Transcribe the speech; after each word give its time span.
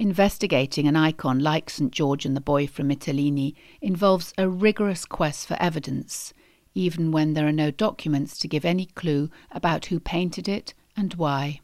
Investigating 0.00 0.88
an 0.88 0.96
icon 0.96 1.40
like 1.40 1.68
St 1.68 1.92
George 1.92 2.24
and 2.24 2.34
the 2.34 2.40
Boy 2.40 2.66
from 2.66 2.88
Mytilene 2.88 3.54
involves 3.82 4.32
a 4.38 4.48
rigorous 4.48 5.04
quest 5.04 5.46
for 5.46 5.58
evidence, 5.60 6.32
even 6.72 7.12
when 7.12 7.34
there 7.34 7.46
are 7.46 7.52
no 7.52 7.70
documents 7.70 8.38
to 8.38 8.48
give 8.48 8.64
any 8.64 8.86
clue 8.86 9.28
about 9.50 9.84
who 9.84 10.00
painted 10.00 10.48
it 10.48 10.72
and 10.96 11.12
why. 11.16 11.60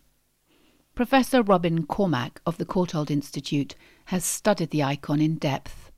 Professor 0.95 1.43
Robin 1.43 1.86
Cormack 1.86 2.43
of 2.45 2.59
the 2.59 2.67
Courtauld 2.67 3.11
Institute 3.11 3.75
has 4.04 4.22
studied 4.22 4.68
the 4.68 4.82
icon 4.82 5.23
in 5.23 5.37
depth. 5.37 5.91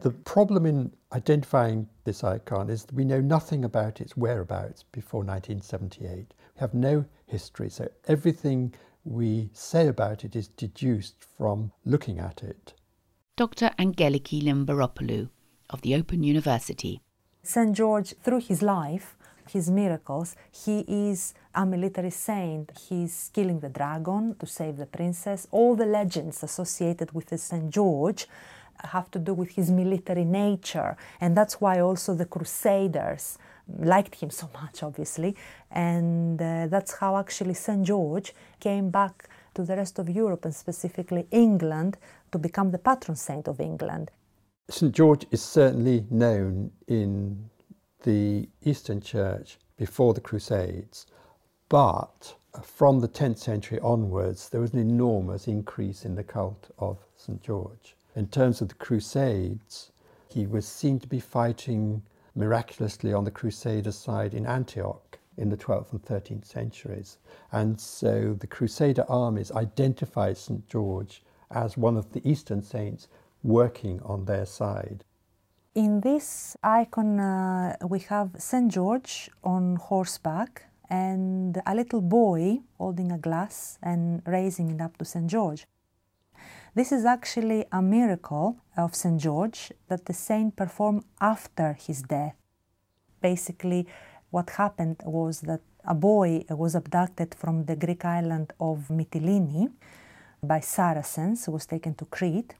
The 0.00 0.10
problem 0.10 0.66
in 0.66 0.90
identifying 1.12 1.88
this 2.02 2.24
icon 2.24 2.68
is 2.68 2.84
that 2.86 2.96
we 2.96 3.04
know 3.04 3.20
nothing 3.20 3.64
about 3.64 4.00
its 4.00 4.16
whereabouts 4.16 4.82
before 4.90 5.20
1978. 5.20 6.34
We 6.34 6.58
have 6.58 6.74
no 6.74 7.04
history, 7.26 7.70
so 7.70 7.88
everything 8.08 8.74
we 9.06 9.48
say 9.52 9.86
about 9.86 10.24
it 10.24 10.34
is 10.34 10.48
deduced 10.48 11.14
from 11.38 11.70
looking 11.84 12.18
at 12.18 12.42
it. 12.42 12.74
Dr. 13.36 13.70
Angeliki 13.78 14.42
Lymberopoulou 14.42 15.28
of 15.70 15.80
the 15.82 15.94
Open 15.94 16.22
University. 16.22 17.00
St. 17.42 17.72
George, 17.72 18.14
through 18.22 18.40
his 18.40 18.62
life, 18.62 19.16
his 19.48 19.70
miracles, 19.70 20.34
he 20.50 20.84
is 20.88 21.34
a 21.54 21.64
military 21.64 22.10
saint. 22.10 22.72
He's 22.88 23.30
killing 23.32 23.60
the 23.60 23.68
dragon 23.68 24.34
to 24.40 24.46
save 24.46 24.76
the 24.76 24.86
princess. 24.86 25.46
All 25.52 25.76
the 25.76 25.86
legends 25.86 26.42
associated 26.42 27.12
with 27.12 27.38
St. 27.38 27.70
George 27.70 28.26
have 28.82 29.10
to 29.12 29.20
do 29.20 29.34
with 29.34 29.50
his 29.50 29.70
military 29.70 30.24
nature. 30.24 30.96
And 31.20 31.36
that's 31.36 31.60
why 31.60 31.80
also 31.80 32.14
the 32.14 32.26
Crusaders 32.26 33.38
liked 33.78 34.16
him 34.16 34.30
so 34.30 34.48
much, 34.54 34.82
obviously. 34.82 35.36
And 35.70 36.40
uh, 36.40 36.66
that's 36.68 36.98
how 36.98 37.16
actually 37.16 37.54
St. 37.54 37.84
George 37.84 38.34
came 38.60 38.90
back 38.90 39.28
to 39.54 39.62
the 39.62 39.76
rest 39.76 39.98
of 39.98 40.08
Europe 40.08 40.44
and 40.44 40.54
specifically 40.54 41.26
England 41.30 41.96
to 42.32 42.38
become 42.38 42.70
the 42.70 42.78
patron 42.78 43.16
saint 43.16 43.48
of 43.48 43.60
England. 43.60 44.10
St. 44.68 44.92
George 44.92 45.26
is 45.30 45.42
certainly 45.42 46.04
known 46.10 46.72
in 46.88 47.48
the 48.02 48.48
Eastern 48.64 49.00
Church 49.00 49.58
before 49.76 50.14
the 50.14 50.20
Crusades, 50.20 51.06
but 51.68 52.34
from 52.62 53.00
the 53.00 53.08
10th 53.08 53.38
century 53.38 53.78
onwards, 53.80 54.48
there 54.48 54.60
was 54.60 54.72
an 54.72 54.78
enormous 54.78 55.46
increase 55.46 56.04
in 56.04 56.14
the 56.14 56.24
cult 56.24 56.70
of 56.78 56.98
St. 57.16 57.42
George. 57.42 57.96
In 58.14 58.26
terms 58.28 58.60
of 58.60 58.68
the 58.68 58.74
Crusades, 58.74 59.92
he 60.30 60.46
was 60.46 60.66
seen 60.66 60.98
to 61.00 61.06
be 61.06 61.20
fighting 61.20 62.02
miraculously 62.36 63.12
on 63.12 63.24
the 63.24 63.30
Crusader 63.30 63.92
side 63.92 64.34
in 64.34 64.46
Antioch 64.46 65.18
in 65.36 65.48
the 65.48 65.56
12th 65.56 65.92
and 65.92 66.02
13th 66.02 66.46
centuries. 66.46 67.18
And 67.52 67.80
so 67.80 68.36
the 68.38 68.46
Crusader 68.46 69.04
armies 69.08 69.50
identified 69.52 70.36
St. 70.36 70.66
George 70.68 71.22
as 71.50 71.76
one 71.76 71.96
of 71.96 72.12
the 72.12 72.28
Eastern 72.28 72.62
saints 72.62 73.08
working 73.42 74.00
on 74.02 74.24
their 74.24 74.46
side. 74.46 75.04
In 75.74 76.00
this 76.00 76.56
icon, 76.62 77.20
uh, 77.20 77.76
we 77.86 78.00
have 78.00 78.30
St. 78.38 78.72
George 78.72 79.30
on 79.44 79.76
horseback 79.76 80.64
and 80.88 81.60
a 81.66 81.74
little 81.74 82.00
boy 82.00 82.60
holding 82.78 83.12
a 83.12 83.18
glass 83.18 83.78
and 83.82 84.22
raising 84.26 84.70
it 84.70 84.80
up 84.80 84.96
to 84.98 85.04
St. 85.04 85.26
George. 85.26 85.66
This 86.76 86.92
is 86.92 87.06
actually 87.06 87.64
a 87.72 87.80
miracle 87.80 88.58
of 88.76 88.94
St. 88.94 89.18
George 89.18 89.72
that 89.88 90.04
the 90.04 90.12
saint 90.12 90.56
performed 90.56 91.04
after 91.22 91.72
his 91.72 92.02
death. 92.02 92.36
Basically, 93.22 93.86
what 94.28 94.50
happened 94.50 94.98
was 95.06 95.40
that 95.48 95.62
a 95.86 95.94
boy 95.94 96.44
was 96.50 96.74
abducted 96.74 97.34
from 97.34 97.64
the 97.64 97.76
Greek 97.76 98.04
island 98.04 98.52
of 98.60 98.88
Mytilene 98.90 99.72
by 100.42 100.60
Saracens, 100.60 101.48
was 101.48 101.64
taken 101.64 101.94
to 101.94 102.04
Crete. 102.04 102.56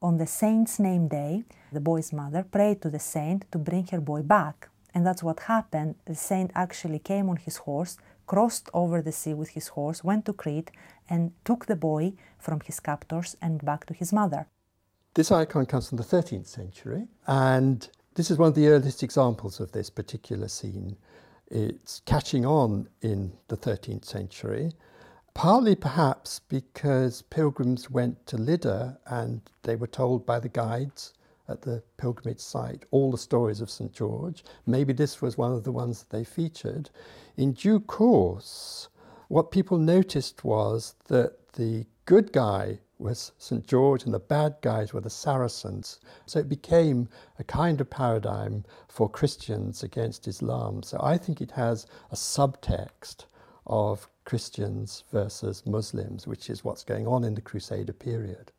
On 0.00 0.16
the 0.16 0.26
saint's 0.26 0.78
name 0.78 1.08
day, 1.08 1.44
the 1.70 1.80
boy's 1.80 2.10
mother 2.10 2.44
prayed 2.44 2.80
to 2.80 2.88
the 2.88 2.98
saint 2.98 3.44
to 3.52 3.58
bring 3.58 3.86
her 3.88 4.00
boy 4.00 4.22
back. 4.22 4.70
And 4.94 5.06
that's 5.06 5.22
what 5.22 5.40
happened. 5.40 5.96
The 6.06 6.14
saint 6.14 6.52
actually 6.54 7.00
came 7.00 7.28
on 7.28 7.36
his 7.36 7.58
horse, 7.58 7.98
crossed 8.26 8.68
over 8.72 9.02
the 9.02 9.12
sea 9.12 9.34
with 9.34 9.50
his 9.50 9.68
horse, 9.68 10.04
went 10.04 10.24
to 10.26 10.32
Crete, 10.32 10.70
and 11.08 11.32
took 11.44 11.66
the 11.66 11.76
boy 11.76 12.14
from 12.38 12.60
his 12.60 12.80
captors 12.80 13.36
and 13.40 13.64
back 13.64 13.86
to 13.86 13.94
his 13.94 14.12
mother. 14.12 14.46
This 15.14 15.30
icon 15.30 15.66
comes 15.66 15.88
from 15.88 15.98
the 15.98 16.04
13th 16.04 16.46
century, 16.46 17.06
and 17.26 17.88
this 18.14 18.30
is 18.30 18.38
one 18.38 18.48
of 18.48 18.54
the 18.54 18.68
earliest 18.68 19.02
examples 19.02 19.60
of 19.60 19.72
this 19.72 19.90
particular 19.90 20.48
scene. 20.48 20.96
It's 21.50 22.00
catching 22.06 22.46
on 22.46 22.88
in 23.02 23.32
the 23.48 23.56
13th 23.56 24.06
century, 24.06 24.72
partly 25.34 25.74
perhaps 25.74 26.40
because 26.48 27.22
pilgrims 27.22 27.90
went 27.90 28.26
to 28.26 28.36
Lydda 28.36 28.98
and 29.06 29.42
they 29.62 29.76
were 29.76 29.86
told 29.86 30.24
by 30.24 30.40
the 30.40 30.48
guides 30.48 31.12
at 31.48 31.62
the 31.62 31.82
pilgrimage 31.96 32.40
site 32.40 32.84
all 32.90 33.10
the 33.10 33.18
stories 33.18 33.60
of 33.60 33.70
St 33.70 33.92
George. 33.92 34.44
Maybe 34.66 34.92
this 34.92 35.20
was 35.20 35.36
one 35.36 35.52
of 35.52 35.64
the 35.64 35.72
ones 35.72 36.00
that 36.00 36.10
they 36.10 36.24
featured. 36.24 36.90
In 37.36 37.52
due 37.52 37.80
course, 37.80 38.88
what 39.28 39.50
people 39.50 39.78
noticed 39.78 40.44
was 40.44 40.94
that 41.08 41.52
the 41.54 41.86
good 42.04 42.32
guy 42.32 42.78
was 42.98 43.32
St 43.38 43.66
George 43.66 44.04
and 44.04 44.14
the 44.14 44.20
bad 44.20 44.56
guys 44.62 44.92
were 44.92 45.00
the 45.00 45.10
Saracens. 45.10 45.98
So 46.26 46.38
it 46.38 46.48
became 46.48 47.08
a 47.38 47.44
kind 47.44 47.80
of 47.80 47.90
paradigm 47.90 48.64
for 48.88 49.08
Christians 49.08 49.82
against 49.82 50.28
Islam. 50.28 50.82
So 50.82 50.98
I 51.02 51.18
think 51.18 51.40
it 51.40 51.50
has 51.52 51.86
a 52.10 52.14
subtext 52.14 53.24
of 53.66 54.08
Christians 54.24 55.04
versus 55.12 55.64
Muslims, 55.66 56.26
which 56.26 56.48
is 56.48 56.64
what's 56.64 56.84
going 56.84 57.06
on 57.06 57.24
in 57.24 57.34
the 57.34 57.40
Crusader 57.40 57.92
period. 57.92 58.52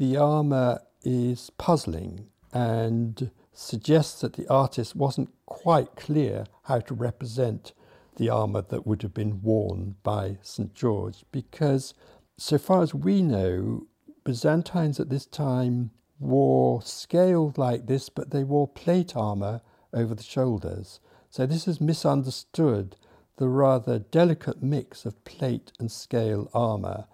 The 0.00 0.16
armour 0.16 0.80
is 1.04 1.50
puzzling 1.58 2.28
and 2.54 3.30
suggests 3.52 4.22
that 4.22 4.32
the 4.32 4.48
artist 4.48 4.96
wasn't 4.96 5.28
quite 5.44 5.94
clear 5.94 6.46
how 6.62 6.80
to 6.80 6.94
represent 6.94 7.74
the 8.16 8.30
armour 8.30 8.62
that 8.62 8.86
would 8.86 9.02
have 9.02 9.12
been 9.12 9.42
worn 9.42 9.96
by 10.02 10.38
St 10.40 10.72
George 10.72 11.26
because, 11.30 11.92
so 12.38 12.56
far 12.56 12.80
as 12.80 12.94
we 12.94 13.20
know, 13.20 13.88
Byzantines 14.24 14.98
at 15.00 15.10
this 15.10 15.26
time 15.26 15.90
wore 16.18 16.80
scales 16.80 17.58
like 17.58 17.86
this, 17.86 18.08
but 18.08 18.30
they 18.30 18.42
wore 18.42 18.68
plate 18.68 19.14
armour 19.14 19.60
over 19.92 20.14
the 20.14 20.22
shoulders. 20.22 21.00
So 21.28 21.44
this 21.44 21.66
has 21.66 21.78
misunderstood 21.78 22.96
the 23.36 23.48
rather 23.50 23.98
delicate 23.98 24.62
mix 24.62 25.04
of 25.04 25.22
plate 25.26 25.72
and 25.78 25.92
scale 25.92 26.48
armour. 26.54 27.04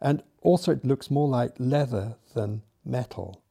And 0.00 0.22
also, 0.46 0.72
it 0.72 0.84
looks 0.84 1.10
more 1.10 1.28
like 1.28 1.52
leather 1.58 2.16
than 2.34 2.62
metal. 2.84 3.42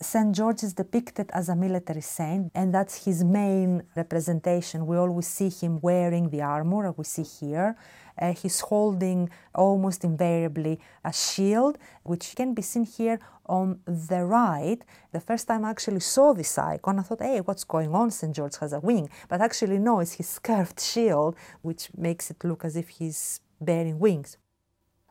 St. 0.00 0.34
George 0.34 0.62
is 0.62 0.72
depicted 0.72 1.30
as 1.32 1.48
a 1.48 1.56
military 1.56 2.00
saint, 2.00 2.50
and 2.54 2.72
that's 2.74 3.04
his 3.04 3.24
main 3.24 3.82
representation. 3.96 4.86
We 4.86 4.96
always 4.96 5.26
see 5.26 5.48
him 5.48 5.80
wearing 5.80 6.30
the 6.30 6.42
armor, 6.42 6.92
we 6.92 7.04
see 7.04 7.22
here. 7.22 7.76
Uh, 8.20 8.32
he's 8.32 8.60
holding 8.60 9.30
almost 9.54 10.04
invariably 10.04 10.78
a 11.04 11.12
shield, 11.12 11.78
which 12.04 12.34
can 12.36 12.54
be 12.54 12.62
seen 12.62 12.84
here 12.84 13.18
on 13.46 13.80
the 13.86 14.24
right. 14.24 14.78
The 15.12 15.20
first 15.20 15.48
time 15.48 15.64
I 15.64 15.70
actually 15.70 16.00
saw 16.00 16.34
this 16.34 16.56
icon, 16.56 16.98
I 16.98 17.02
thought, 17.02 17.22
hey, 17.22 17.40
what's 17.40 17.64
going 17.64 17.92
on? 17.94 18.10
St. 18.10 18.34
George 18.34 18.58
has 18.58 18.72
a 18.72 18.80
wing. 18.80 19.08
But 19.28 19.40
actually, 19.40 19.78
no, 19.78 20.00
it's 20.00 20.12
his 20.12 20.38
curved 20.48 20.78
shield, 20.80 21.36
which 21.62 21.90
makes 21.96 22.30
it 22.30 22.44
look 22.44 22.64
as 22.64 22.76
if 22.76 22.88
he's 22.88 23.40
bearing 23.60 23.98
wings. 23.98 24.36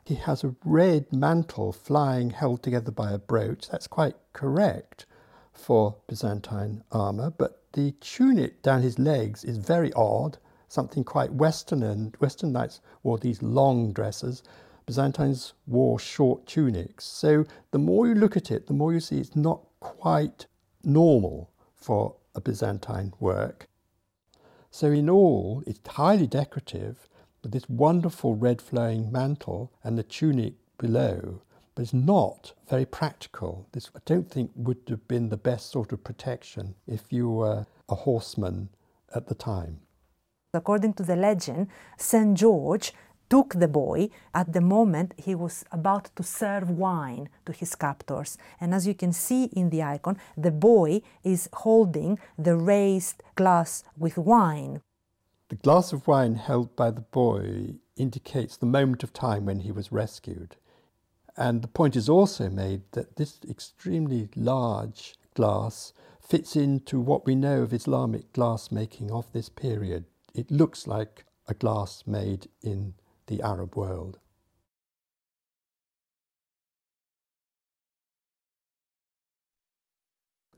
He 0.05 0.15
has 0.15 0.43
a 0.43 0.55
red 0.65 1.13
mantle 1.13 1.71
flying 1.71 2.31
held 2.31 2.61
together 2.61 2.91
by 2.91 3.11
a 3.11 3.17
brooch. 3.17 3.69
That's 3.69 3.87
quite 3.87 4.15
correct 4.33 5.05
for 5.53 5.95
Byzantine 6.07 6.83
armour, 6.91 7.31
but 7.31 7.61
the 7.73 7.91
tunic 8.01 8.61
down 8.61 8.81
his 8.81 8.99
legs 8.99 9.43
is 9.43 9.57
very 9.57 9.93
odd, 9.93 10.37
something 10.67 11.03
quite 11.03 11.31
Western, 11.33 11.83
and 11.83 12.15
Western 12.17 12.51
knights 12.51 12.81
wore 13.01 13.17
these 13.17 13.41
long 13.41 13.93
dresses. 13.93 14.43
Byzantines 14.85 15.53
wore 15.67 15.99
short 15.99 16.45
tunics. 16.45 17.05
So 17.05 17.45
the 17.71 17.79
more 17.79 18.07
you 18.07 18.15
look 18.15 18.35
at 18.35 18.51
it, 18.51 18.67
the 18.67 18.73
more 18.73 18.91
you 18.91 18.99
see 18.99 19.19
it's 19.19 19.35
not 19.35 19.61
quite 19.79 20.47
normal 20.83 21.49
for 21.75 22.15
a 22.35 22.41
Byzantine 22.41 23.13
work. 23.19 23.69
So 24.69 24.87
in 24.87 25.09
all, 25.09 25.63
it's 25.65 25.79
highly 25.87 26.27
decorative, 26.27 27.07
with 27.43 27.51
this 27.51 27.69
wonderful 27.69 28.35
red 28.35 28.61
flowing 28.61 29.11
mantle 29.11 29.71
and 29.83 29.97
the 29.97 30.03
tunic 30.03 30.53
below, 30.77 31.41
but 31.75 31.83
it's 31.83 31.93
not 31.93 32.53
very 32.69 32.85
practical. 32.85 33.67
This, 33.73 33.91
I 33.95 33.99
don't 34.05 34.29
think, 34.29 34.51
would 34.55 34.79
have 34.89 35.07
been 35.07 35.29
the 35.29 35.37
best 35.37 35.71
sort 35.71 35.91
of 35.91 36.03
protection 36.03 36.75
if 36.87 37.11
you 37.11 37.29
were 37.29 37.65
a 37.89 37.95
horseman 37.95 38.69
at 39.13 39.27
the 39.27 39.35
time. 39.35 39.81
According 40.53 40.93
to 40.95 41.03
the 41.03 41.15
legend, 41.15 41.67
St. 41.97 42.35
George 42.37 42.93
took 43.29 43.55
the 43.55 43.67
boy 43.67 44.09
at 44.33 44.53
the 44.53 44.61
moment 44.61 45.13
he 45.17 45.33
was 45.33 45.65
about 45.71 46.15
to 46.15 46.21
serve 46.21 46.69
wine 46.69 47.29
to 47.45 47.51
his 47.51 47.73
captors. 47.73 48.37
And 48.61 48.73
as 48.75 48.85
you 48.85 48.93
can 48.93 49.11
see 49.11 49.45
in 49.45 49.71
the 49.71 49.81
icon, 49.81 50.17
the 50.37 50.51
boy 50.51 51.01
is 51.23 51.49
holding 51.51 52.19
the 52.37 52.55
raised 52.55 53.23
glass 53.35 53.83
with 53.97 54.17
wine. 54.17 54.81
The 55.53 55.59
glass 55.59 55.93
of 55.93 56.07
wine 56.07 56.33
held 56.33 56.75
by 56.75 56.89
the 56.89 57.01
boy 57.01 57.75
indicates 57.95 58.57
the 58.57 58.65
moment 58.65 59.03
of 59.03 59.13
time 59.13 59.45
when 59.45 59.59
he 59.59 59.71
was 59.71 59.91
rescued. 59.91 60.55
And 61.37 61.61
the 61.61 61.67
point 61.67 61.95
is 61.95 62.09
also 62.09 62.49
made 62.49 62.81
that 62.93 63.17
this 63.17 63.37
extremely 63.47 64.29
large 64.35 65.13
glass 65.35 65.93
fits 66.19 66.55
into 66.55 66.99
what 66.99 67.27
we 67.27 67.35
know 67.35 67.61
of 67.61 67.71
Islamic 67.71 68.33
glass 68.33 68.71
making 68.71 69.11
of 69.11 69.31
this 69.31 69.47
period. 69.47 70.05
It 70.33 70.49
looks 70.49 70.87
like 70.87 71.23
a 71.47 71.53
glass 71.53 72.03
made 72.07 72.49
in 72.63 72.95
the 73.27 73.43
Arab 73.43 73.75
world. 73.75 74.17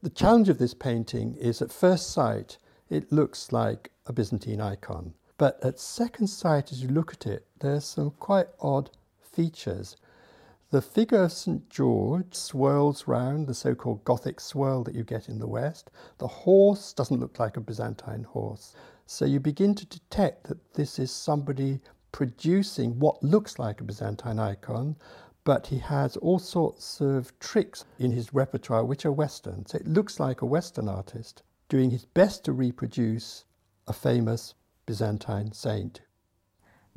The 0.01 0.09
challenge 0.09 0.47
of 0.47 0.57
this 0.57 0.73
painting 0.73 1.35
is 1.35 1.61
at 1.61 1.73
first 1.73 2.11
sight 2.11 2.59
it 2.89 3.11
looks 3.11 3.51
like 3.51 3.91
a 4.05 4.13
Byzantine 4.13 4.61
icon, 4.61 5.13
but 5.37 5.59
at 5.63 5.79
second 5.79 6.27
sight 6.27 6.71
as 6.71 6.81
you 6.81 6.87
look 6.87 7.13
at 7.13 7.25
it 7.25 7.45
there's 7.59 7.85
some 7.85 8.11
quite 8.11 8.47
odd 8.59 8.91
features. 9.19 9.97
The 10.71 10.81
figure 10.81 11.23
of 11.23 11.31
St 11.31 11.69
George 11.69 12.35
swirls 12.35 13.07
round 13.07 13.47
the 13.47 13.53
so 13.53 13.75
called 13.75 14.03
Gothic 14.03 14.39
swirl 14.39 14.83
that 14.83 14.95
you 14.95 15.03
get 15.03 15.29
in 15.29 15.39
the 15.39 15.47
West. 15.47 15.89
The 16.17 16.27
horse 16.27 16.93
doesn't 16.93 17.19
look 17.19 17.39
like 17.39 17.57
a 17.57 17.61
Byzantine 17.61 18.23
horse. 18.23 18.75
So 19.05 19.25
you 19.25 19.39
begin 19.39 19.73
to 19.75 19.85
detect 19.85 20.43
that 20.45 20.73
this 20.73 20.99
is 20.99 21.11
somebody 21.11 21.79
producing 22.11 22.99
what 22.99 23.23
looks 23.23 23.57
like 23.57 23.81
a 23.81 23.83
Byzantine 23.83 24.39
icon, 24.39 24.95
but 25.43 25.67
he 25.67 25.77
has 25.79 26.17
all 26.17 26.39
sorts 26.39 26.99
of 27.01 27.37
tricks 27.39 27.85
in 27.99 28.11
his 28.11 28.33
repertoire 28.33 28.83
which 28.83 29.05
are 29.05 29.11
Western. 29.11 29.65
So 29.65 29.77
it 29.77 29.87
looks 29.87 30.19
like 30.19 30.41
a 30.41 30.45
Western 30.45 30.89
artist 30.89 31.43
doing 31.69 31.91
his 31.91 32.05
best 32.05 32.45
to 32.45 32.53
reproduce 32.53 33.45
a 33.87 33.93
famous 33.93 34.53
Byzantine 34.85 35.51
saint 35.51 36.01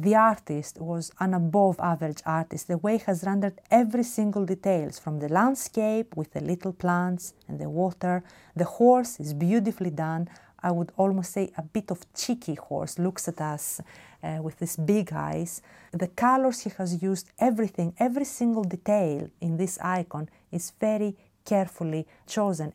the 0.00 0.14
artist 0.14 0.80
was 0.80 1.10
an 1.18 1.34
above 1.34 1.80
average 1.80 2.22
artist. 2.24 2.68
The 2.68 2.78
way 2.78 2.98
he 2.98 3.04
has 3.06 3.24
rendered 3.24 3.60
every 3.68 4.04
single 4.04 4.46
details 4.46 4.98
from 5.00 5.18
the 5.18 5.28
landscape 5.28 6.16
with 6.16 6.32
the 6.32 6.40
little 6.40 6.72
plants 6.72 7.34
and 7.48 7.58
the 7.58 7.68
water. 7.68 8.22
The 8.54 8.64
horse 8.64 9.18
is 9.18 9.34
beautifully 9.34 9.90
done. 9.90 10.28
I 10.62 10.70
would 10.70 10.92
almost 10.96 11.32
say 11.32 11.50
a 11.56 11.62
bit 11.62 11.90
of 11.90 12.06
cheeky 12.14 12.54
horse 12.54 12.98
looks 12.98 13.26
at 13.26 13.40
us 13.40 13.80
uh, 14.22 14.38
with 14.40 14.60
his 14.60 14.76
big 14.76 15.12
eyes. 15.12 15.62
The 15.92 16.08
colors 16.08 16.60
he 16.60 16.70
has 16.78 17.02
used, 17.02 17.30
everything, 17.38 17.94
every 17.98 18.24
single 18.24 18.64
detail 18.64 19.28
in 19.40 19.56
this 19.56 19.80
icon 19.80 20.28
is 20.52 20.72
very 20.78 21.16
carefully 21.44 22.06
chosen. 22.26 22.72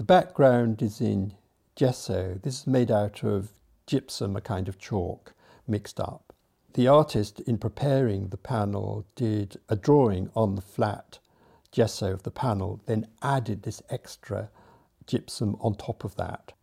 The 0.00 0.04
background 0.04 0.80
is 0.80 1.02
in 1.02 1.34
gesso. 1.76 2.40
This 2.42 2.60
is 2.60 2.66
made 2.66 2.90
out 2.90 3.22
of 3.22 3.52
gypsum, 3.86 4.34
a 4.34 4.40
kind 4.40 4.66
of 4.66 4.78
chalk, 4.78 5.34
mixed 5.68 6.00
up. 6.00 6.32
The 6.72 6.88
artist, 6.88 7.40
in 7.40 7.58
preparing 7.58 8.28
the 8.28 8.38
panel, 8.38 9.04
did 9.14 9.58
a 9.68 9.76
drawing 9.76 10.30
on 10.34 10.54
the 10.54 10.62
flat 10.62 11.18
gesso 11.70 12.14
of 12.14 12.22
the 12.22 12.30
panel, 12.30 12.80
then 12.86 13.08
added 13.20 13.62
this 13.62 13.82
extra 13.90 14.48
gypsum 15.06 15.54
on 15.60 15.74
top 15.74 16.02
of 16.02 16.16
that. 16.16 16.54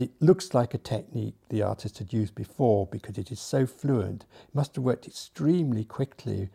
It 0.00 0.10
looks 0.18 0.52
like 0.52 0.74
a 0.74 0.78
technique 0.78 1.36
the 1.50 1.62
artist 1.62 1.98
had 1.98 2.12
used 2.12 2.34
before 2.34 2.88
because 2.88 3.18
it 3.18 3.30
is 3.30 3.38
so 3.38 3.68
fluent. 3.68 4.24
It 4.48 4.54
must 4.56 4.74
have 4.74 4.82
worked 4.82 5.06
extremely 5.06 5.84
quickly 5.84 6.48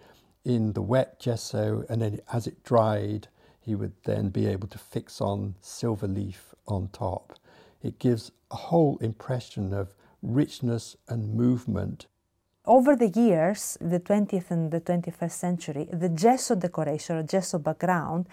in 0.44 0.74
the 0.74 0.82
wet 0.82 1.22
gesso, 1.22 1.86
and 1.88 2.02
then 2.02 2.20
as 2.34 2.46
it 2.46 2.62
dried, 2.62 3.30
he 3.64 3.76
would 3.76 3.94
then 4.04 4.30
be 4.30 4.46
able 4.46 4.68
to 4.68 4.78
fix 4.78 5.22
on 5.22 5.56
silver 5.62 6.08
leaf 6.08 6.54
on 6.68 6.90
top. 6.90 7.34
It 7.82 8.00
gives 8.00 8.32
a 8.52 8.56
whole 8.56 8.98
impression 9.00 9.74
of 9.74 9.96
richness 10.22 10.96
and 11.08 11.34
movement 11.34 12.08
over 12.66 12.96
the 12.96 13.10
years, 13.10 13.78
the 13.82 14.00
20th 14.00 14.50
and 14.50 14.72
the 14.72 14.80
21st 14.80 15.32
century, 15.32 15.90
the 15.92 16.08
gesso 16.08 16.56
decoration 16.56 17.18
or 17.18 17.24
gesso 17.24 17.60
background 17.60 18.26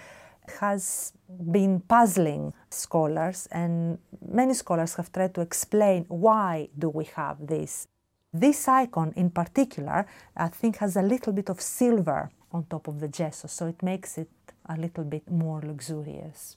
has 0.60 1.12
been 1.50 1.80
puzzling 1.80 2.52
scholars 2.70 3.48
and 3.50 3.98
many 4.28 4.54
scholars 4.54 4.94
have 4.94 5.10
tried 5.10 5.34
to 5.34 5.40
explain 5.40 6.04
why 6.08 6.68
do 6.78 6.88
we 6.90 7.04
have 7.16 7.44
this. 7.44 7.88
This 8.32 8.68
icon 8.68 9.12
in 9.16 9.30
particular, 9.30 10.06
I 10.36 10.48
think 10.48 10.76
has 10.76 10.96
a 10.96 11.02
little 11.02 11.32
bit 11.32 11.50
of 11.50 11.60
silver 11.60 12.30
on 12.52 12.66
top 12.66 12.86
of 12.86 13.00
the 13.00 13.08
gesso, 13.08 13.48
so 13.48 13.66
it 13.66 13.82
makes 13.82 14.16
it 14.16 14.28
a 14.70 14.80
little 14.80 15.04
bit 15.04 15.28
more 15.28 15.60
luxurious. 15.60 16.54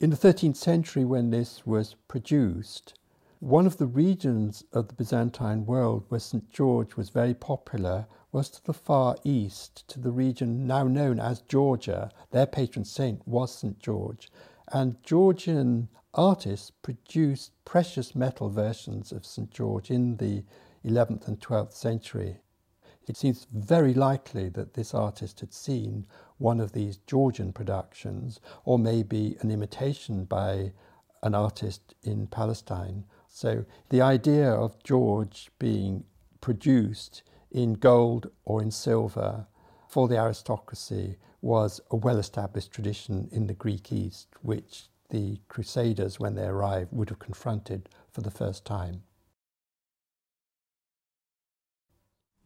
In 0.00 0.10
the 0.10 0.16
13th 0.16 0.56
century 0.56 1.04
when 1.04 1.30
this 1.30 1.66
was 1.66 1.96
produced, 2.06 2.94
one 3.40 3.66
of 3.66 3.78
the 3.78 3.86
regions 3.86 4.64
of 4.72 4.88
the 4.88 4.94
Byzantine 4.94 5.64
world 5.64 6.04
where 6.08 6.20
St. 6.20 6.50
George 6.50 6.96
was 6.96 7.08
very 7.08 7.34
popular 7.34 8.06
was 8.30 8.50
to 8.50 8.64
the 8.64 8.74
far 8.74 9.16
east, 9.24 9.88
to 9.88 9.98
the 9.98 10.10
region 10.10 10.66
now 10.66 10.84
known 10.84 11.18
as 11.18 11.40
Georgia. 11.40 12.10
Their 12.30 12.46
patron 12.46 12.84
saint 12.84 13.26
was 13.26 13.54
St. 13.54 13.78
George. 13.78 14.30
And 14.72 15.02
Georgian 15.02 15.88
artists 16.12 16.70
produced 16.70 17.52
precious 17.64 18.14
metal 18.14 18.50
versions 18.50 19.10
of 19.10 19.24
St. 19.24 19.50
George 19.50 19.90
in 19.90 20.18
the 20.18 20.44
11th 20.84 21.26
and 21.26 21.40
12th 21.40 21.72
century. 21.72 22.38
It 23.06 23.16
seems 23.16 23.46
very 23.50 23.94
likely 23.94 24.50
that 24.50 24.74
this 24.74 24.92
artist 24.92 25.40
had 25.40 25.54
seen 25.54 26.06
one 26.38 26.60
of 26.60 26.72
these 26.72 26.96
Georgian 27.06 27.52
productions, 27.52 28.40
or 28.64 28.78
maybe 28.78 29.36
an 29.40 29.50
imitation 29.50 30.24
by 30.24 30.72
an 31.22 31.34
artist 31.34 31.94
in 32.02 32.26
Palestine 32.26 33.04
so 33.28 33.64
the 33.90 34.00
idea 34.00 34.50
of 34.50 34.82
George 34.82 35.50
being 35.58 36.04
produced 36.40 37.22
in 37.52 37.74
gold 37.74 38.30
or 38.44 38.60
in 38.62 38.70
silver 38.70 39.46
for 39.86 40.08
the 40.08 40.16
aristocracy 40.16 41.18
was 41.40 41.80
a 41.90 41.96
well 41.96 42.18
established 42.18 42.72
tradition 42.72 43.28
in 43.30 43.46
the 43.46 43.54
Greek 43.54 43.92
East, 43.92 44.28
which 44.42 44.88
the 45.10 45.40
Crusaders, 45.48 46.18
when 46.18 46.34
they 46.34 46.46
arrived, 46.46 46.92
would 46.92 47.10
have 47.10 47.18
confronted 47.18 47.88
for 48.10 48.22
the 48.22 48.30
first 48.30 48.64
time. 48.64 49.02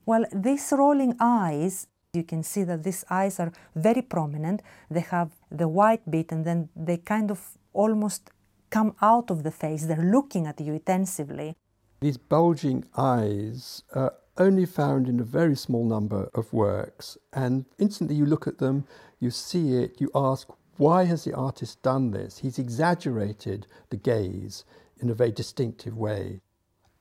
Well, 0.04 0.26
these 0.32 0.72
rolling 0.76 1.16
eyes, 1.20 1.86
you 2.14 2.22
can 2.22 2.42
see 2.42 2.62
that 2.62 2.82
these 2.82 3.06
eyes 3.08 3.40
are 3.40 3.50
very 3.74 4.02
prominent. 4.02 4.60
They 4.90 5.00
have 5.00 5.30
the 5.50 5.66
white 5.66 6.10
bit 6.10 6.30
and 6.30 6.44
then 6.44 6.68
they 6.76 6.98
kind 6.98 7.30
of 7.30 7.56
almost 7.72 8.30
come 8.68 8.94
out 9.00 9.30
of 9.30 9.44
the 9.44 9.50
face, 9.50 9.86
they're 9.86 9.96
looking 9.96 10.46
at 10.46 10.60
you 10.60 10.74
intensively. 10.74 11.56
These 12.00 12.18
bulging 12.18 12.84
eyes 12.96 13.82
are 13.94 14.14
only 14.36 14.66
found 14.66 15.08
in 15.08 15.20
a 15.20 15.24
very 15.24 15.56
small 15.56 15.84
number 15.86 16.28
of 16.34 16.52
works, 16.52 17.16
and 17.32 17.64
instantly 17.78 18.16
you 18.16 18.26
look 18.26 18.46
at 18.46 18.58
them, 18.58 18.86
you 19.20 19.30
see 19.30 19.76
it, 19.76 20.00
you 20.00 20.10
ask, 20.14 20.48
why 20.76 21.04
has 21.04 21.24
the 21.24 21.34
artist 21.34 21.82
done 21.82 22.10
this? 22.10 22.38
He's 22.38 22.58
exaggerated 22.58 23.66
the 23.90 23.96
gaze 23.96 24.64
in 25.00 25.08
a 25.10 25.14
very 25.14 25.32
distinctive 25.32 25.96
way. 25.96 26.40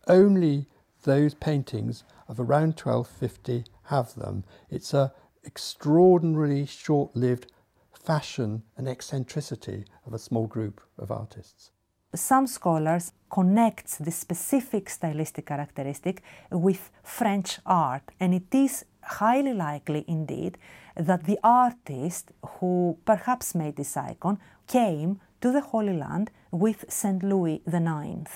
Only 0.08 0.68
those 1.04 1.34
paintings 1.34 2.04
of 2.28 2.40
around 2.40 2.80
1250 2.80 3.66
have 3.92 4.16
them. 4.16 4.44
It's 4.70 4.94
a 4.94 5.14
extraordinarily 5.46 6.66
short-lived 6.66 7.52
fashion 7.94 8.64
and 8.78 8.88
eccentricity 8.88 9.86
of 10.06 10.14
a 10.14 10.20
small 10.28 10.48
group 10.48 10.82
of 10.98 11.12
artists. 11.12 11.72
Some 12.16 12.48
scholars 12.48 13.14
connect 13.30 14.04
the 14.04 14.12
specific 14.12 14.90
stylistic 14.90 15.46
characteristic 15.46 16.24
with 16.52 16.92
French 17.04 17.60
art, 17.66 18.04
and 18.20 18.34
it 18.34 18.54
is 18.54 18.86
highly 19.02 19.54
likely 19.54 20.04
indeed 20.08 20.58
that 20.96 21.24
the 21.24 21.40
artist 21.44 22.32
who 22.46 22.98
perhaps 23.06 23.56
made 23.56 23.76
this 23.78 23.96
icon 23.96 24.40
came 24.68 25.20
to 25.42 25.52
the 25.52 25.62
Holy 25.62 25.96
Land 25.98 26.32
with 26.52 26.86
St. 26.90 27.24
Louis 27.24 27.62
IX. 27.66 28.30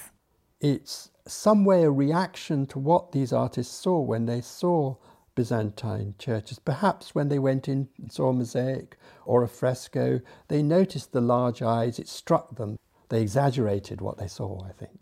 It's 0.62 1.12
some 1.28 1.66
way 1.66 1.84
a 1.84 1.92
reaction 1.92 2.66
to 2.68 2.80
what 2.80 3.12
these 3.12 3.34
artists 3.34 3.76
saw 3.76 4.00
when 4.00 4.26
they 4.26 4.42
saw 4.42 4.96
Byzantine 5.36 6.15
churches. 6.18 6.60
Perhaps 6.60 7.13
when 7.13 7.30
they 7.30 7.39
went 7.39 7.68
in 7.68 7.89
and 7.98 8.12
saw 8.12 8.30
a 8.30 8.34
mosaic 8.34 8.98
or 9.25 9.44
a 9.44 9.48
fresco, 9.48 10.22
they 10.48 10.63
noticed 10.63 11.12
the 11.12 11.22
large 11.22 11.62
eyes, 11.62 12.00
it 12.00 12.08
struck 12.08 12.56
them. 12.56 12.80
They 13.10 13.22
exaggerated 13.22 14.01
what 14.01 14.18
they 14.18 14.27
saw, 14.27 14.63
I 14.65 14.72
think. 14.72 15.01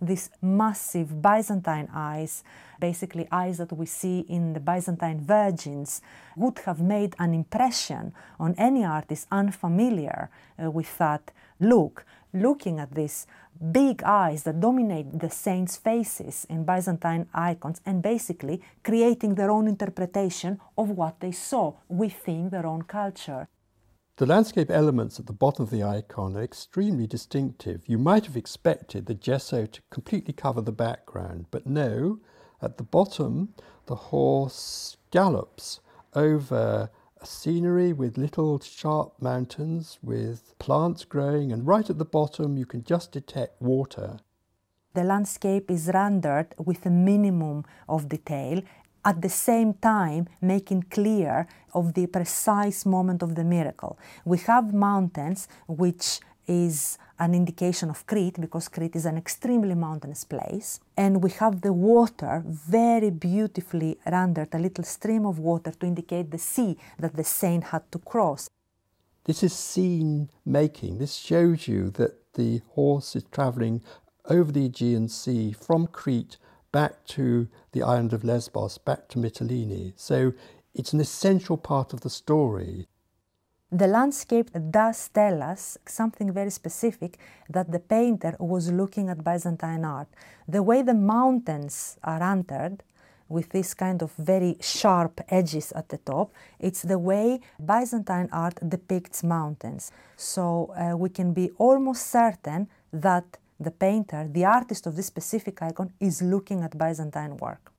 These 0.00 0.28
massive 0.42 1.22
Byzantine 1.22 1.88
eyes, 1.94 2.44
basically 2.78 3.26
eyes 3.32 3.56
that 3.56 3.72
we 3.72 3.86
see 3.86 4.20
in 4.20 4.52
the 4.52 4.60
Byzantine 4.60 5.20
virgins, 5.20 6.02
would 6.36 6.58
have 6.60 6.80
made 6.82 7.16
an 7.18 7.32
impression 7.32 8.12
on 8.38 8.54
any 8.58 8.84
artist 8.84 9.26
unfamiliar 9.32 10.30
uh, 10.62 10.70
with 10.70 10.98
that 10.98 11.32
look 11.60 12.04
looking 12.32 12.78
at 12.78 12.94
these 12.94 13.26
big 13.72 14.02
eyes 14.02 14.42
that 14.42 14.60
dominate 14.60 15.18
the 15.18 15.30
saints' 15.30 15.76
faces 15.76 16.46
in 16.50 16.64
Byzantine 16.64 17.26
icons 17.32 17.80
and 17.86 18.02
basically 18.02 18.60
creating 18.84 19.34
their 19.34 19.50
own 19.50 19.66
interpretation 19.66 20.60
of 20.76 20.90
what 20.90 21.20
they 21.20 21.32
saw 21.32 21.74
within 21.88 22.50
their 22.50 22.66
own 22.66 22.82
culture. 22.82 23.48
The 24.16 24.26
landscape 24.26 24.70
elements 24.70 25.20
at 25.20 25.26
the 25.26 25.32
bottom 25.32 25.62
of 25.64 25.70
the 25.70 25.82
icon 25.82 26.36
are 26.36 26.42
extremely 26.42 27.06
distinctive. 27.06 27.82
You 27.86 27.98
might 27.98 28.24
have 28.26 28.36
expected 28.36 29.06
the 29.06 29.14
gesso 29.14 29.66
to 29.66 29.82
completely 29.90 30.32
cover 30.32 30.62
the 30.62 30.72
background, 30.72 31.46
but 31.50 31.66
no, 31.66 32.20
at 32.62 32.78
the 32.78 32.82
bottom, 32.82 33.54
the 33.86 33.94
horse 33.94 34.96
gallops 35.10 35.80
over 36.14 36.90
scenery 37.26 37.92
with 37.92 38.16
little 38.18 38.58
sharp 38.60 39.20
mountains 39.20 39.98
with 40.02 40.54
plants 40.58 41.04
growing, 41.04 41.52
and 41.52 41.66
right 41.66 41.88
at 41.88 41.98
the 41.98 42.04
bottom, 42.04 42.56
you 42.56 42.66
can 42.66 42.84
just 42.84 43.12
detect 43.12 43.60
water. 43.60 44.18
The 44.94 45.04
landscape 45.04 45.70
is 45.70 45.90
rendered 45.92 46.54
with 46.58 46.86
a 46.86 46.90
minimum 46.90 47.64
of 47.88 48.08
detail 48.08 48.62
at 49.04 49.22
the 49.22 49.28
same 49.28 49.74
time 49.74 50.26
making 50.40 50.82
clear 50.90 51.46
of 51.74 51.94
the 51.94 52.06
precise 52.06 52.84
moment 52.84 53.22
of 53.22 53.34
the 53.34 53.44
miracle. 53.44 53.98
We 54.24 54.38
have 54.38 54.74
mountains 54.74 55.48
which 55.68 56.20
is 56.46 56.98
an 57.18 57.34
indication 57.34 57.90
of 57.90 58.06
Crete 58.06 58.40
because 58.40 58.68
Crete 58.68 58.96
is 58.96 59.06
an 59.06 59.16
extremely 59.16 59.74
mountainous 59.74 60.24
place. 60.24 60.80
And 60.96 61.22
we 61.22 61.30
have 61.30 61.60
the 61.60 61.72
water 61.72 62.42
very 62.46 63.10
beautifully 63.10 63.98
rendered, 64.06 64.54
a 64.54 64.58
little 64.58 64.84
stream 64.84 65.26
of 65.26 65.38
water 65.38 65.72
to 65.72 65.86
indicate 65.86 66.30
the 66.30 66.38
sea 66.38 66.76
that 66.98 67.16
the 67.16 67.24
saint 67.24 67.64
had 67.64 67.90
to 67.92 67.98
cross. 67.98 68.48
This 69.24 69.42
is 69.42 69.52
scene 69.52 70.30
making. 70.44 70.98
This 70.98 71.14
shows 71.14 71.66
you 71.66 71.90
that 71.92 72.34
the 72.34 72.60
horse 72.74 73.16
is 73.16 73.24
travelling 73.32 73.82
over 74.26 74.52
the 74.52 74.66
Aegean 74.66 75.08
Sea 75.08 75.52
from 75.52 75.86
Crete 75.86 76.38
back 76.70 77.04
to 77.06 77.48
the 77.72 77.82
island 77.82 78.12
of 78.12 78.22
Lesbos, 78.22 78.78
back 78.78 79.08
to 79.08 79.18
Mytilene. 79.18 79.94
So 79.96 80.32
it's 80.74 80.92
an 80.92 81.00
essential 81.00 81.56
part 81.56 81.92
of 81.92 82.02
the 82.02 82.10
story. 82.10 82.86
The 83.72 83.88
landscape 83.88 84.50
does 84.70 85.08
tell 85.08 85.42
us 85.42 85.76
something 85.86 86.32
very 86.32 86.50
specific 86.50 87.18
that 87.50 87.72
the 87.72 87.80
painter 87.80 88.36
was 88.38 88.70
looking 88.70 89.08
at 89.08 89.24
Byzantine 89.24 89.84
art. 89.84 90.06
The 90.46 90.62
way 90.62 90.82
the 90.82 90.94
mountains 90.94 91.98
are 92.04 92.22
entered 92.22 92.84
with 93.28 93.48
this 93.48 93.74
kind 93.74 94.02
of 94.02 94.12
very 94.12 94.56
sharp 94.60 95.20
edges 95.30 95.72
at 95.72 95.88
the 95.88 95.98
top, 95.98 96.32
it's 96.60 96.82
the 96.82 96.98
way 96.98 97.40
Byzantine 97.58 98.28
art 98.30 98.56
depicts 98.68 99.24
mountains. 99.24 99.90
So 100.16 100.72
uh, 100.76 100.96
we 100.96 101.08
can 101.08 101.32
be 101.32 101.50
almost 101.58 102.06
certain 102.06 102.68
that 102.92 103.36
the 103.58 103.72
painter, 103.72 104.28
the 104.30 104.44
artist 104.44 104.86
of 104.86 104.94
this 104.94 105.06
specific 105.06 105.60
icon, 105.60 105.92
is 105.98 106.22
looking 106.22 106.62
at 106.62 106.78
Byzantine 106.78 107.36
work. 107.38 107.72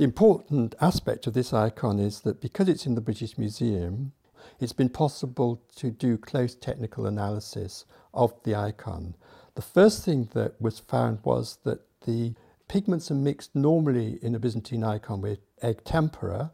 The 0.00 0.04
important 0.04 0.74
aspect 0.80 1.26
of 1.26 1.34
this 1.34 1.52
icon 1.52 1.98
is 1.98 2.22
that 2.22 2.40
because 2.40 2.70
it's 2.70 2.86
in 2.86 2.94
the 2.94 3.02
British 3.02 3.36
Museum, 3.36 4.12
it's 4.58 4.72
been 4.72 4.88
possible 4.88 5.60
to 5.76 5.90
do 5.90 6.16
close 6.16 6.54
technical 6.54 7.04
analysis 7.04 7.84
of 8.14 8.32
the 8.44 8.54
icon. 8.54 9.14
The 9.56 9.60
first 9.60 10.02
thing 10.02 10.30
that 10.32 10.58
was 10.58 10.78
found 10.78 11.18
was 11.22 11.58
that 11.64 11.80
the 12.06 12.32
pigments 12.66 13.10
are 13.10 13.14
mixed 13.14 13.54
normally 13.54 14.18
in 14.22 14.34
a 14.34 14.38
Byzantine 14.38 14.84
icon 14.84 15.20
with 15.20 15.40
egg 15.60 15.84
tempera, 15.84 16.50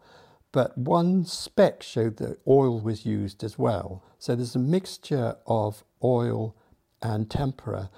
but 0.50 0.76
one 0.76 1.24
speck 1.24 1.84
showed 1.84 2.16
that 2.16 2.40
oil 2.48 2.80
was 2.80 3.06
used 3.06 3.44
as 3.44 3.56
well. 3.56 4.02
So 4.18 4.34
there's 4.34 4.56
a 4.56 4.58
mixture 4.58 5.36
of 5.46 5.84
oil 6.02 6.56
and 7.00 7.30
tempera. 7.30 7.90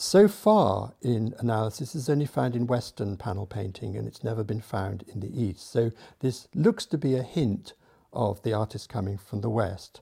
So 0.00 0.28
far 0.28 0.94
in 1.02 1.34
analysis, 1.40 1.96
it's 1.96 2.08
only 2.08 2.24
found 2.24 2.54
in 2.54 2.68
Western 2.68 3.16
panel 3.16 3.46
painting 3.46 3.96
and 3.96 4.06
it's 4.06 4.22
never 4.22 4.44
been 4.44 4.60
found 4.60 5.02
in 5.08 5.18
the 5.18 5.42
East. 5.42 5.72
So 5.72 5.90
this 6.20 6.46
looks 6.54 6.86
to 6.86 6.96
be 6.96 7.16
a 7.16 7.24
hint 7.24 7.72
of 8.12 8.40
the 8.42 8.52
artist 8.52 8.88
coming 8.88 9.18
from 9.18 9.40
the 9.40 9.50
West. 9.50 10.00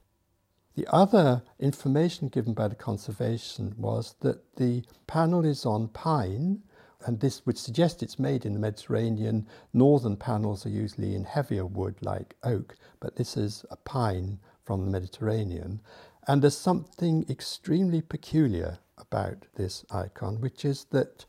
The 0.74 0.86
other 0.92 1.44
information 1.58 2.28
given 2.28 2.52
by 2.52 2.68
the 2.68 2.74
conservation 2.74 3.74
was 3.78 4.16
that 4.20 4.56
the 4.56 4.84
panel 5.06 5.46
is 5.46 5.64
on 5.64 5.88
pine, 5.88 6.62
and 7.06 7.18
this 7.18 7.46
would 7.46 7.56
suggest 7.56 8.02
it's 8.02 8.18
made 8.18 8.44
in 8.44 8.52
the 8.52 8.60
Mediterranean. 8.60 9.46
Northern 9.72 10.18
panels 10.18 10.66
are 10.66 10.70
usually 10.70 11.14
in 11.14 11.24
heavier 11.24 11.64
wood 11.64 11.96
like 12.02 12.36
oak, 12.42 12.76
but 13.00 13.16
this 13.16 13.34
is 13.34 13.64
a 13.70 13.76
pine 13.76 14.40
from 14.62 14.84
the 14.84 14.90
Mediterranean. 14.90 15.80
And 16.28 16.42
there's 16.42 16.58
something 16.58 17.24
extremely 17.30 18.02
peculiar 18.02 18.78
about 18.98 19.46
this 19.54 19.84
icon, 19.90 20.40
which 20.40 20.64
is 20.64 20.84
that 20.90 21.24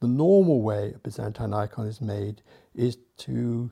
the 0.00 0.08
normal 0.08 0.62
way 0.62 0.92
a 0.94 0.98
Byzantine 0.98 1.54
icon 1.54 1.86
is 1.86 2.00
made 2.00 2.42
is 2.74 2.98
to 3.18 3.70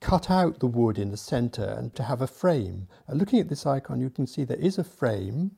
cut 0.00 0.30
out 0.30 0.60
the 0.60 0.66
wood 0.66 0.98
in 0.98 1.10
the 1.10 1.16
center 1.16 1.64
and 1.64 1.94
to 1.94 2.02
have 2.02 2.20
a 2.20 2.26
frame. 2.26 2.88
Looking 3.08 3.40
at 3.40 3.48
this 3.48 3.66
icon, 3.66 4.00
you 4.00 4.10
can 4.10 4.26
see 4.26 4.44
there 4.44 4.56
is 4.56 4.78
a 4.78 4.84
frame 4.84 5.52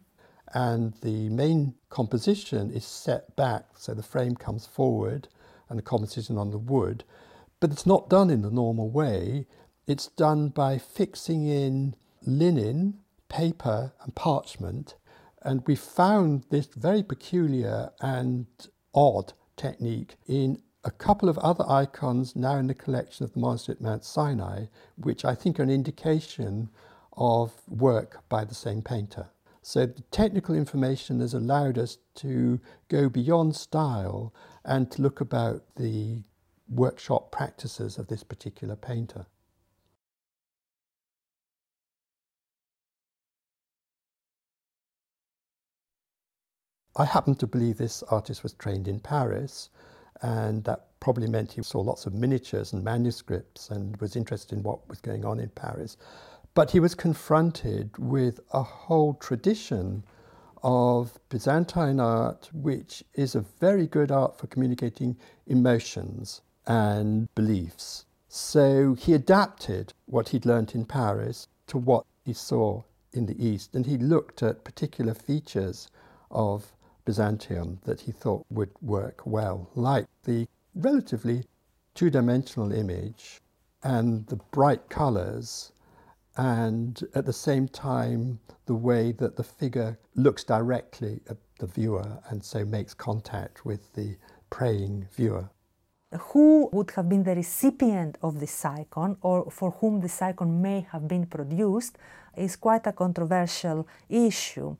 and 0.55 0.95
the 1.03 1.29
main 1.29 1.75
composition 1.91 2.71
is 2.71 2.85
set 2.85 3.35
back 3.37 3.67
so 3.77 3.95
the 3.95 4.03
frame 4.03 4.37
comes 4.37 4.67
forward 4.67 5.29
and 5.69 5.79
the 5.79 5.83
composition 5.83 6.39
on 6.39 6.51
the 6.51 6.59
wood 6.59 7.05
but 7.61 7.71
it's 7.71 7.87
not 7.87 8.09
done 8.09 8.31
in 8.31 8.43
the 8.43 8.51
normal 8.51 8.89
way 8.89 9.47
it's 9.87 10.07
done 10.09 10.49
by 10.49 10.79
fixing 10.79 11.47
in 11.47 11.95
linen 12.25 12.99
paper 13.29 13.93
and 14.03 14.15
parchment 14.15 14.95
and 15.43 15.63
we 15.67 15.77
found 15.77 16.45
this 16.51 16.67
very 16.75 17.03
peculiar 17.03 17.91
and 18.01 18.47
odd 18.95 19.33
technique 19.57 20.17
in 20.27 20.63
a 20.85 20.91
couple 20.91 21.29
of 21.29 21.39
other 21.39 21.65
icons 21.69 22.37
now 22.37 22.57
in 22.57 22.69
the 22.69 22.75
collection 22.75 23.25
of 23.25 23.33
the 23.33 23.41
monastery 23.41 23.77
at 23.77 23.83
Mount 23.83 24.05
Sinai, 24.05 24.67
which 24.97 25.25
I 25.25 25.35
think 25.35 25.59
are 25.59 25.65
an 25.65 25.71
indication 25.71 26.71
of 27.17 27.53
work 27.69 28.23
by 28.29 28.45
the 28.45 28.55
same 28.55 28.83
painter. 28.83 29.29
So 29.63 29.85
the 29.87 30.03
technical 30.13 30.55
information 30.55 31.19
has 31.21 31.35
allowed 31.35 31.77
us 31.77 31.99
to 32.17 32.61
go 32.89 33.09
beyond 33.09 33.57
style 33.57 34.33
and 34.65 34.89
to 34.93 35.03
look 35.03 35.21
about 35.21 35.65
the 35.75 36.23
workshop 36.69 37.33
practices 37.33 37.99
of 37.99 38.07
this 38.07 38.23
particular 38.23 38.77
painter. 38.77 39.27
I 46.99 47.05
happen 47.05 47.35
to 47.37 47.47
believe 47.47 47.77
this 47.77 48.03
artist 48.05 48.43
was 48.43 48.55
trained 48.55 48.89
in 48.89 49.01
Paris, 49.01 49.69
and 50.23 50.65
that 50.65 50.87
probably 50.99 51.29
meant 51.29 51.53
he 51.53 51.63
saw 51.63 51.81
lots 51.81 52.07
of 52.07 52.15
miniatures 52.15 52.73
and 52.73 52.83
manuscripts 52.83 53.69
and 53.69 53.95
was 53.99 54.17
interested 54.17 54.57
in 54.57 54.63
what 54.63 54.89
was 54.89 55.03
going 55.03 55.23
on 55.23 55.39
in 55.39 55.51
Paris. 55.51 55.99
But 56.55 56.71
he 56.71 56.81
was 56.81 56.95
confronted 56.95 57.91
with 57.99 58.41
a 58.55 58.63
whole 58.63 59.13
tradition 59.13 60.05
of 60.63 61.19
Byzantine 61.29 62.01
art, 62.01 62.49
which 62.55 63.05
is 63.13 63.35
a 63.35 63.45
very 63.61 63.87
good 63.87 64.11
art 64.11 64.39
for 64.39 64.47
communicating 64.47 65.19
emotions 65.47 66.41
and 66.67 67.29
beliefs. 67.35 68.07
So 68.29 68.95
he 68.95 69.13
adapted 69.13 69.93
what 70.07 70.31
he'd 70.31 70.47
learnt 70.47 70.75
in 70.75 70.87
Paris 70.87 71.47
to 71.67 71.77
what 71.77 72.07
he 72.25 72.33
saw 72.33 72.85
in 73.13 73.27
the 73.27 73.47
East, 73.47 73.75
and 73.75 73.85
he 73.85 73.99
looked 73.99 74.43
at 74.43 74.65
particular 74.65 75.13
features 75.13 75.89
of 76.31 76.73
Byzantium 77.07 77.79
that 77.85 78.01
he 78.03 78.13
thought 78.13 78.45
would 78.51 78.71
work 78.83 79.23
well, 79.25 79.71
like 79.75 80.07
the 80.25 80.47
relatively 80.75 81.45
two 81.95 82.11
dimensional 82.11 82.73
image 82.73 83.41
and 83.83 84.27
the 84.27 84.37
bright 84.51 84.91
colours 84.91 85.73
and 86.37 87.03
at 87.15 87.25
the 87.25 87.33
same 87.33 87.67
time 87.69 88.39
the 88.67 88.75
way 88.75 89.13
that 89.13 89.37
the 89.37 89.45
figure 89.45 89.99
looks 90.15 90.45
directly 90.45 91.21
at 91.31 91.39
the 91.59 91.67
viewer 91.67 92.19
and 92.29 92.45
so 92.45 92.65
makes 92.65 92.93
contact 92.93 93.65
with 93.65 93.95
the 93.95 94.17
praying 94.51 95.07
viewer. 95.15 95.49
Who 96.31 96.69
would 96.73 96.91
have 96.93 97.09
been 97.09 97.23
the 97.23 97.35
recipient 97.35 98.19
of 98.23 98.41
this 98.41 98.65
icon 98.65 99.17
or 99.23 99.51
for 99.51 99.71
whom 99.71 100.01
this 100.01 100.21
icon 100.21 100.61
may 100.61 100.87
have 100.93 101.09
been 101.09 101.27
produced 101.27 101.97
is 102.37 102.57
quite 102.57 102.87
a 102.87 102.93
controversial 102.93 103.89
issue. 104.09 104.77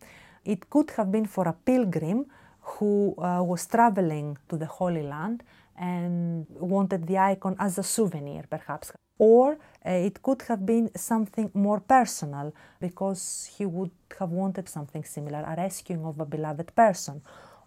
It 0.47 0.71
could 0.71 0.91
have 0.93 1.11
been 1.11 1.27
for 1.27 1.49
a 1.49 1.53
pilgrim 1.53 2.27
who 2.61 3.15
uh, 3.19 3.43
was 3.43 3.67
traveling 3.67 4.39
to 4.49 4.57
the 4.57 4.67
Holy 4.67 5.03
Land 5.03 5.43
and 5.77 6.47
wanted 6.51 7.07
the 7.07 7.19
icon 7.19 7.57
as 7.59 7.79
a 7.79 7.83
souvenir, 7.83 8.45
perhaps. 8.49 8.93
Or 9.19 9.59
uh, 9.85 9.91
it 9.91 10.23
could 10.23 10.43
have 10.43 10.65
been 10.65 10.91
something 10.95 11.51
more 11.53 11.81
personal 11.81 12.55
because 12.81 13.51
he 13.57 13.67
would 13.67 13.91
have 14.21 14.31
wanted 14.31 14.69
something 14.69 15.03
similar, 15.05 15.41
a 15.41 15.57
rescuing 15.57 16.05
of 16.05 16.21
a 16.21 16.25
beloved 16.25 16.75
person. 16.77 17.23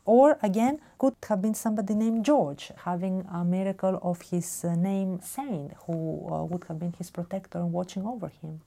Or 0.06 0.38
again, 0.42 0.80
could 0.98 1.16
have 1.28 1.42
been 1.42 1.54
somebody 1.54 1.96
named 1.96 2.24
George, 2.24 2.72
having 2.86 3.28
a 3.32 3.44
miracle 3.44 4.00
of 4.02 4.22
his 4.22 4.64
uh, 4.64 4.74
name 4.76 5.20
saint, 5.22 5.74
who 5.86 6.28
uh, 6.32 6.46
would 6.46 6.64
have 6.70 6.80
been 6.80 6.94
his 6.98 7.12
protector 7.12 7.60
and 7.60 7.74
watching 7.74 8.06
over 8.06 8.30
him. 8.42 8.62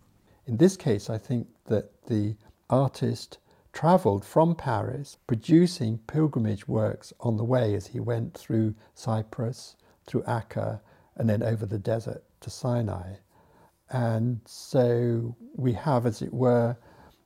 In 0.47 0.57
this 0.59 0.76
case, 0.76 1.09
I 1.09 1.19
think 1.19 1.47
that 1.66 1.90
the 2.07 2.37
artist 2.69 3.38
travelled 3.73 4.25
from 4.25 4.55
Paris, 4.55 5.17
producing 5.26 5.99
pilgrimage 6.07 6.69
works 6.69 7.12
on 7.21 7.37
the 7.37 7.45
way 7.45 7.75
as 7.75 7.88
he 7.88 8.00
went 8.00 8.35
through 8.35 8.75
Cyprus, 8.95 9.76
through 10.07 10.23
Acca, 10.23 10.81
and 11.17 11.29
then 11.29 11.43
over 11.43 11.67
the 11.67 11.79
desert 11.79 12.23
to 12.41 12.50
Sinai. 12.50 13.14
And 13.91 14.41
so 14.47 15.37
we 15.55 15.73
have, 15.73 16.07
as 16.07 16.23
it 16.23 16.33
were, 16.33 16.76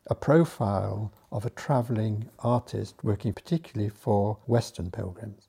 a 0.09 0.15
profile 0.15 1.13
of 1.33 1.45
a 1.45 1.51
travelling 1.51 2.29
artist 2.41 3.03
working 3.03 3.33
particularly 3.33 3.91
for 3.91 4.39
Western 4.47 4.91
pilgrims. 4.91 5.46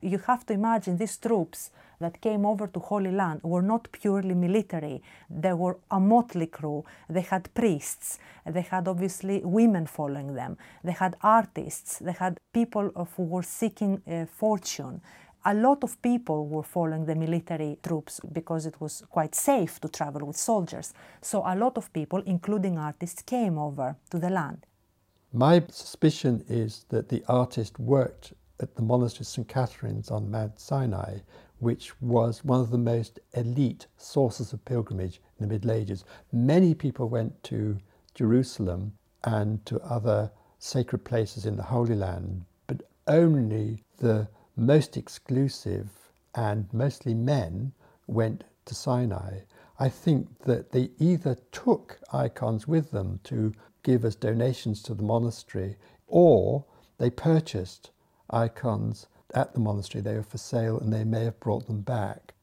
You 0.00 0.18
have 0.18 0.46
to 0.46 0.54
imagine 0.54 0.96
these 0.96 1.16
troops 1.16 1.70
that 1.98 2.20
came 2.20 2.46
over 2.46 2.68
to 2.68 2.78
Holy 2.78 3.10
Land 3.10 3.40
were 3.42 3.62
not 3.62 3.88
purely 3.90 4.34
military. 4.34 5.02
They 5.28 5.52
were 5.52 5.78
a 5.90 5.98
motley 5.98 6.46
crew. 6.46 6.84
They 7.10 7.22
had 7.22 7.52
priests. 7.52 8.20
They 8.46 8.60
had 8.60 8.86
obviously 8.86 9.40
women 9.44 9.86
following 9.86 10.34
them. 10.34 10.56
They 10.84 10.92
had 10.92 11.16
artists. 11.20 11.98
They 11.98 12.12
had 12.12 12.38
people 12.52 12.90
who 13.16 13.24
were 13.24 13.42
seeking 13.42 14.00
uh, 14.06 14.26
fortune. 14.26 15.00
A 15.44 15.54
lot 15.54 15.82
of 15.82 16.00
people 16.00 16.46
were 16.46 16.62
following 16.62 17.04
the 17.06 17.16
military 17.16 17.78
troops 17.82 18.20
because 18.32 18.66
it 18.66 18.80
was 18.80 19.02
quite 19.10 19.34
safe 19.34 19.80
to 19.80 19.88
travel 19.88 20.24
with 20.26 20.36
soldiers. 20.36 20.94
So 21.22 21.42
a 21.44 21.56
lot 21.56 21.76
of 21.76 21.92
people, 21.92 22.22
including 22.24 22.78
artists, 22.78 23.22
came 23.22 23.58
over 23.58 23.96
to 24.10 24.18
the 24.20 24.30
land. 24.30 24.64
My 25.32 25.64
suspicion 25.70 26.44
is 26.48 26.84
that 26.90 27.08
the 27.08 27.24
artist 27.28 27.80
worked 27.80 28.34
at 28.60 28.74
the 28.74 28.82
monastery 28.82 29.22
of 29.22 29.26
St. 29.28 29.48
Catherine's 29.48 30.10
on 30.10 30.30
Mount 30.30 30.58
Sinai, 30.58 31.18
which 31.58 32.00
was 32.00 32.44
one 32.44 32.60
of 32.60 32.70
the 32.70 32.78
most 32.78 33.20
elite 33.34 33.86
sources 33.96 34.52
of 34.52 34.64
pilgrimage 34.64 35.20
in 35.38 35.48
the 35.48 35.54
Middle 35.54 35.72
Ages. 35.72 36.04
Many 36.32 36.74
people 36.74 37.08
went 37.08 37.42
to 37.44 37.78
Jerusalem 38.14 38.92
and 39.24 39.64
to 39.66 39.80
other 39.80 40.30
sacred 40.58 41.04
places 41.04 41.46
in 41.46 41.56
the 41.56 41.62
Holy 41.62 41.94
Land, 41.94 42.44
but 42.66 42.82
only 43.06 43.84
the 43.98 44.28
most 44.56 44.96
exclusive 44.96 45.90
and 46.34 46.72
mostly 46.72 47.14
men 47.14 47.72
went 48.06 48.44
to 48.64 48.74
Sinai. 48.74 49.40
I 49.78 49.88
think 49.88 50.40
that 50.40 50.72
they 50.72 50.90
either 50.98 51.36
took 51.52 52.00
icons 52.12 52.66
with 52.66 52.90
them 52.90 53.20
to 53.24 53.52
give 53.82 54.04
as 54.04 54.16
donations 54.16 54.82
to 54.82 54.94
the 54.94 55.04
monastery 55.04 55.76
or 56.08 56.64
they 56.98 57.10
purchased 57.10 57.90
icons 58.30 59.06
at 59.34 59.54
the 59.54 59.60
monastery. 59.60 60.02
They 60.02 60.14
were 60.14 60.22
for 60.22 60.38
sale 60.38 60.78
and 60.78 60.92
they 60.92 61.04
may 61.04 61.24
have 61.24 61.40
brought 61.40 61.66
them 61.66 61.80
back. 61.80 62.34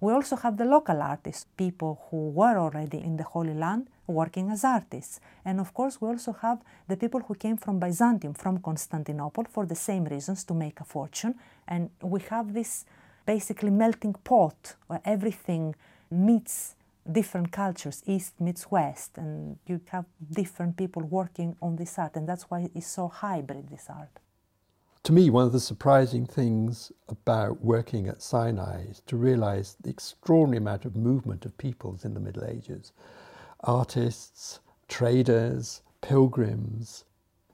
We 0.00 0.12
also 0.12 0.36
have 0.36 0.56
the 0.58 0.64
local 0.64 1.00
artists, 1.00 1.46
people 1.56 2.02
who 2.10 2.28
were 2.30 2.58
already 2.58 2.98
in 2.98 3.16
the 3.16 3.22
Holy 3.22 3.54
Land 3.54 3.88
working 4.06 4.50
as 4.50 4.64
artists. 4.64 5.18
And 5.44 5.58
of 5.60 5.72
course, 5.72 5.98
we 6.00 6.08
also 6.08 6.32
have 6.32 6.58
the 6.88 6.96
people 6.96 7.20
who 7.20 7.34
came 7.34 7.56
from 7.56 7.78
Byzantium, 7.78 8.34
from 8.34 8.58
Constantinople, 8.58 9.44
for 9.50 9.64
the 9.64 9.74
same 9.74 10.04
reasons 10.04 10.44
to 10.44 10.54
make 10.54 10.80
a 10.80 10.84
fortune. 10.84 11.36
And 11.66 11.88
we 12.02 12.20
have 12.28 12.52
this 12.52 12.84
basically 13.24 13.70
melting 13.70 14.14
pot 14.24 14.74
where 14.88 15.00
everything 15.06 15.74
meets 16.10 16.74
different 17.10 17.50
cultures, 17.50 18.02
East 18.06 18.38
meets 18.40 18.70
West, 18.70 19.16
and 19.16 19.58
you 19.66 19.80
have 19.86 20.04
different 20.30 20.76
people 20.76 21.02
working 21.02 21.56
on 21.62 21.76
this 21.76 21.98
art. 21.98 22.16
And 22.16 22.28
that's 22.28 22.50
why 22.50 22.68
it's 22.74 22.86
so 22.86 23.08
hybrid, 23.08 23.70
this 23.70 23.86
art 23.88 24.20
to 25.04 25.12
me, 25.12 25.28
one 25.28 25.44
of 25.44 25.52
the 25.52 25.60
surprising 25.60 26.24
things 26.26 26.90
about 27.08 27.62
working 27.62 28.08
at 28.08 28.22
Sinai 28.22 28.84
is 28.88 29.02
to 29.06 29.16
realize 29.16 29.76
the 29.80 29.90
extraordinary 29.90 30.56
amount 30.56 30.86
of 30.86 30.96
movement 30.96 31.44
of 31.44 31.58
peoples 31.58 32.06
in 32.06 32.14
the 32.14 32.20
Middle 32.20 32.44
Ages. 32.44 32.90
Artists, 33.60 34.60
traders, 34.88 35.82
pilgrims, 36.00 37.04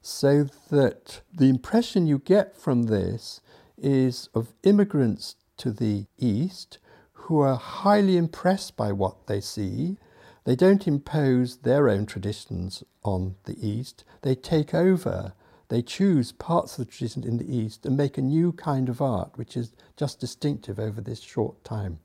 so 0.01 0.47
that 0.71 1.23
the 1.35 1.49
impression 1.49 2.07
you 2.07 2.21
get 2.21 2.57
from 2.57 2.85
this 2.85 3.41
is 3.77 4.29
of 4.33 4.55
immigrants 4.63 5.35
to 5.57 5.73
the 5.73 6.07
East 6.19 6.79
who 7.13 7.41
are 7.41 7.57
highly 7.57 8.17
impressed 8.17 8.77
by 8.77 8.93
what 8.93 9.27
they 9.27 9.41
see. 9.41 9.97
They 10.45 10.55
don't 10.55 10.87
impose 10.87 11.59
their 11.59 11.89
own 11.89 12.07
traditions 12.07 12.85
on 13.03 13.35
the 13.45 13.57
East, 13.67 14.05
they 14.23 14.37
take 14.37 14.73
over 14.73 15.33
they 15.71 15.81
choose 15.83 16.33
parts 16.33 16.73
of 16.73 16.85
the 16.85 16.91
tradition 16.93 17.25
in 17.25 17.39
the 17.39 17.57
East 17.57 17.87
and 17.87 17.97
make 17.97 18.19
a 18.19 18.23
new 18.23 18.53
kind 18.53 18.89
of 18.89 19.01
art 19.01 19.31
which 19.37 19.57
is 19.57 19.73
just 19.97 20.21
distinctive 20.21 20.79
over 20.79 21.01
this 21.01 21.21
short 21.21 21.65
time. 21.65 22.01